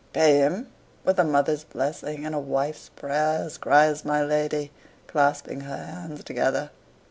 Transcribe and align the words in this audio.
"Pay 0.13 0.37
him! 0.37 0.65
With 1.05 1.19
a 1.19 1.23
mother's 1.23 1.63
blessing 1.63 2.25
and 2.25 2.33
a 2.33 2.39
wife's 2.39 2.89
prayers!" 2.89 3.59
cries 3.59 4.03
my 4.03 4.23
lady, 4.23 4.71
clasping 5.07 5.59
her 5.61 5.77
hands 5.77 6.23
together. 6.23 6.71